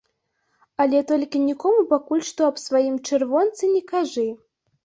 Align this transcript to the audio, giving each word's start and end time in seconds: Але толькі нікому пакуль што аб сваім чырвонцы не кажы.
Але 0.85 1.01
толькі 1.11 1.41
нікому 1.49 1.83
пакуль 1.93 2.25
што 2.31 2.49
аб 2.53 2.57
сваім 2.65 2.99
чырвонцы 3.11 3.73
не 3.75 3.87
кажы. 3.93 4.29